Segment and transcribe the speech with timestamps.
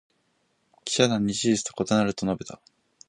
[0.83, 2.59] 記者団に「事実と異なる」と述べた。